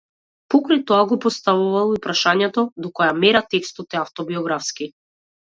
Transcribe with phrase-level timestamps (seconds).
[0.51, 4.91] Покрај тоа го поставувал и прашањето до која мера текстот е автобиографски.